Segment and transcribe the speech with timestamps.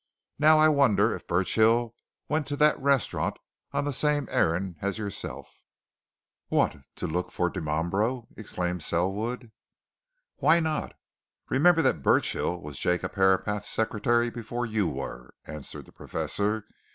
[0.39, 1.93] Now, I wonder if Burchill
[2.27, 3.37] went to that restaurant
[3.71, 5.61] on the same errand as yourself?"
[6.47, 6.75] "What!
[6.95, 9.51] to look for Dimambro?" exclaimed Selwood.
[10.37, 10.95] "Why not?
[11.49, 16.65] Remember that Burchill was Jacob Herapath's secretary before you were," answered the Professor.